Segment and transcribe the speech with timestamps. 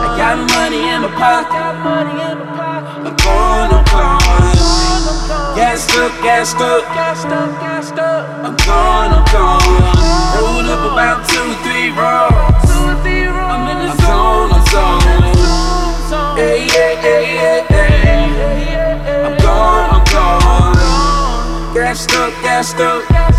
[0.00, 2.67] I got money in my pocket.
[5.78, 8.44] Gassed up, gassed up.
[8.44, 9.62] I'm gone, I'm gone.
[10.34, 12.66] Rolled up about two, three rolls.
[13.46, 16.36] I'm in the zone, I'm zone.
[16.36, 19.24] Hey, hey, hey, hey, hey.
[19.24, 21.74] I'm gone, I'm gone.
[21.74, 23.37] Gassed up, gassed up.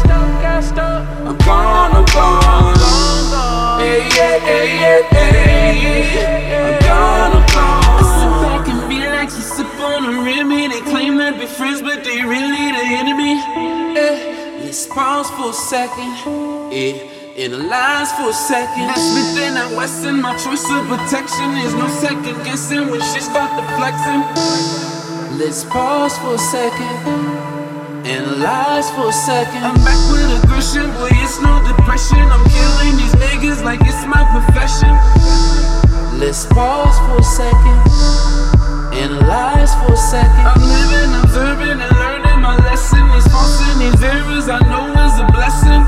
[10.59, 10.73] Remy.
[10.73, 13.39] They claim that we're friends, but they really the enemy.
[13.97, 16.11] Eh, let's pause for a second.
[16.71, 17.15] Yeah.
[17.39, 18.91] Analyze for a second.
[18.99, 21.55] Smith and I Wesson, my choice of protection.
[21.63, 24.21] is no second guessing when shit start to flexing.
[25.39, 26.95] Let's pause for a second.
[28.05, 29.63] Analyze for a second.
[29.63, 32.19] I'm back with aggression, boy, it's no depression.
[32.19, 34.91] I'm killing these niggas like it's my profession.
[36.19, 37.88] Let's pause for a second.
[38.99, 40.45] Analyze for a second.
[40.45, 42.99] I'm living, observing, and learning my lesson.
[43.31, 45.83] Faults these errors I know is a blessing.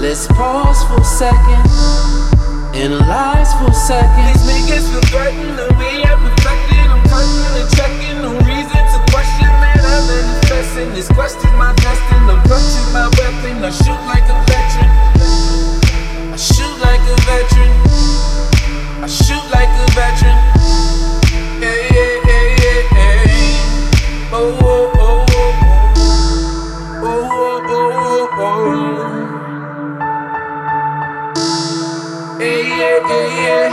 [0.00, 1.66] Let's pause for a second.
[2.78, 4.17] Analyze for a second.
[28.40, 29.16] Oh, oh.
[32.38, 33.68] Hey, yeah, hey, yeah.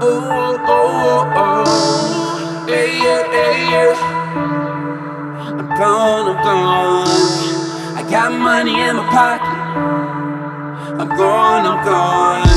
[0.00, 2.66] Oh, oh, oh, oh, oh.
[2.66, 3.94] Hey, yeah, hey, yeah.
[5.58, 7.08] I'm gone, I'm gone.
[7.98, 9.56] I got money in my pocket.
[11.00, 12.48] I'm gone, I'm gone.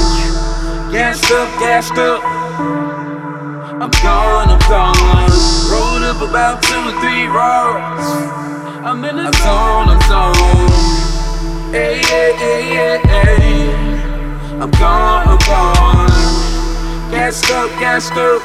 [0.92, 2.24] Gassed up, gassed up.
[3.82, 5.32] I'm gone, I'm gone.
[5.72, 8.08] Rolled up about two or three rolls.
[8.84, 10.01] I'm in the zone, I'm.
[14.62, 16.10] I'm gone, I'm gone.
[17.12, 18.42] Gassed up, gassed up.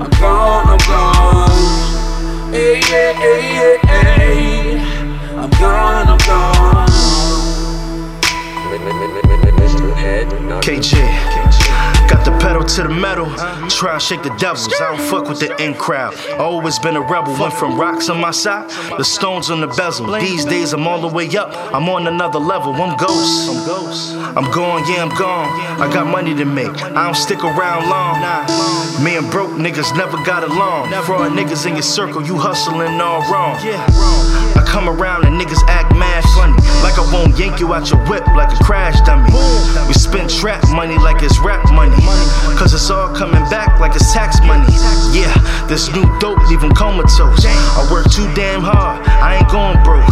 [0.00, 2.52] I'm gone, I'm gone.
[2.52, 4.78] Hey, hey, hey, hey, hey.
[5.36, 6.88] I'm gone, I'm gone.
[10.62, 11.59] KJ.
[12.08, 13.26] Got the pedal to the metal.
[13.68, 14.68] Try and shake the devils.
[14.80, 16.14] I don't fuck with the in crowd.
[16.38, 17.38] Always been a rebel.
[17.38, 20.06] Went from rocks on my side, the stones on the bezel.
[20.18, 21.54] These days I'm all the way up.
[21.74, 22.74] I'm on another level.
[22.74, 23.50] I'm ghost.
[23.50, 24.14] I'm ghost.
[24.36, 25.48] I'm gone, yeah, I'm gone.
[25.80, 26.70] I got money to make.
[26.82, 28.20] I don't stick around long.
[29.04, 30.90] Me and broke niggas never got along.
[31.04, 33.56] Fraud niggas in your circle, you hustling all wrong.
[33.60, 36.56] I come around and niggas act mad funny.
[36.82, 39.30] Like I won't yank you out your whip like a crash dummy.
[39.86, 41.96] We spend trap money like it's rap money.
[42.56, 44.66] Cause it's all coming back like it's tax money.
[45.12, 45.32] Yeah,
[45.68, 47.44] this new dope leave comatose.
[47.46, 50.08] I work too damn hard, I ain't going broke.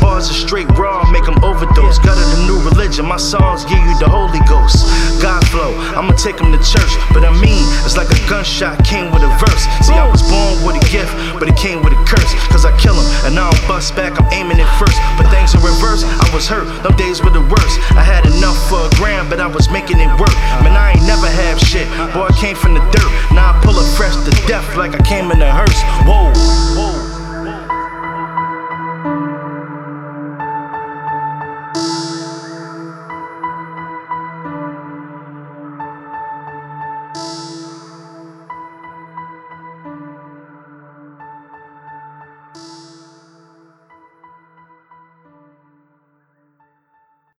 [0.00, 1.98] Bars are straight raw, make 'em overdose.
[1.98, 4.86] Got a new religion, my songs give you the Holy Ghost.
[5.22, 6.92] God flow, I'ma take 'em to church.
[7.12, 9.64] But I mean, it's like a gunshot came with a verse.
[9.86, 12.32] See, I was born with a gift, but it came with a curse.
[12.52, 14.98] Cause I kill 'em, and now I don't bust back, I'm aiming it first.
[15.16, 15.25] But
[16.36, 17.80] was hurt, them days were the worst.
[17.96, 20.36] I had enough for a gram, but I was making it work.
[20.60, 23.10] Man, I ain't never have shit, boy, I came from the dirt.
[23.32, 25.80] Now I pull up fresh to death like I came in a hearse.
[26.04, 26.28] Whoa,
[26.76, 27.05] whoa.